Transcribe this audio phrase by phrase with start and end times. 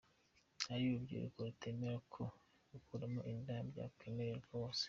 [0.67, 2.23] Hari urubyiruko rutemera ko
[2.71, 4.79] gukuramo inda byakwemererwa bose.